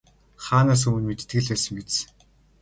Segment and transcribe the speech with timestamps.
[0.45, 1.95] Хаанаас өмнө мэддэг л байсан биз.